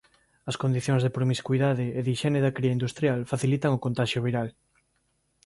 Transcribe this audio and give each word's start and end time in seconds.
As 0.49 0.59
condicións 0.63 1.01
de 1.03 1.13
promiscuidade 1.17 1.85
e 1.97 1.99
de 2.05 2.11
hixiene 2.13 2.43
da 2.45 2.55
cría 2.57 2.75
industrial 2.77 3.27
facilitan 3.31 3.75
o 3.77 3.83
contaxio 3.85 4.23
viral. 4.27 4.49